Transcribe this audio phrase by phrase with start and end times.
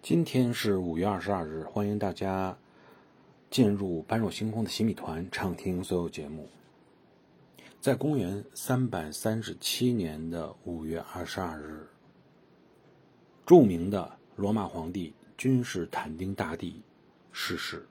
[0.00, 2.56] 今天是五月二十二日欢迎大家
[3.50, 6.48] 进入般若星空的洗米团畅听所有节目。
[7.80, 11.88] 在公元三百三十七年的五月二十二日
[13.44, 16.80] 著名的罗马皇帝君士坦丁大帝
[17.32, 17.84] 逝世。